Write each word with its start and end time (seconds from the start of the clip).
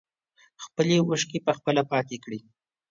خپلې 0.63 0.95
اوښکې 1.03 1.39
په 1.45 1.51
خپله 1.57 1.81
پاکې 1.91 2.17
کړئ. 2.23 2.39